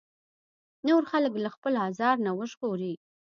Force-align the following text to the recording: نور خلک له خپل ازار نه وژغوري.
نور 0.87 1.03
خلک 1.11 1.33
له 1.43 1.49
خپل 1.55 1.73
ازار 1.87 2.15
نه 2.25 2.31
وژغوري. 2.37 2.93